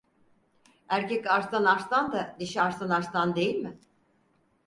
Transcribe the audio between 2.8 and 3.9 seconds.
arslan değil mi?